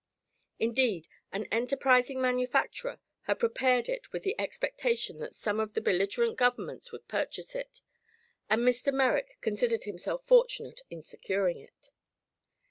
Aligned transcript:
Indeed, 0.57 1.07
an 1.31 1.45
enterprising 1.51 2.19
manufacturer 2.19 2.99
had 3.27 3.37
prepared 3.37 3.87
it 3.87 4.11
with 4.11 4.23
the 4.23 4.33
expectation 4.41 5.19
that 5.19 5.35
some 5.35 5.59
of 5.59 5.75
the 5.75 5.79
belligerent 5.79 6.37
governments 6.37 6.91
would 6.91 7.07
purchase 7.07 7.53
it, 7.53 7.81
and 8.49 8.63
Mr. 8.63 8.91
Merrick 8.91 9.37
considered 9.41 9.83
himself 9.83 10.25
fortunate 10.25 10.81
in 10.89 11.03
securing 11.03 11.59
it. 11.59 11.91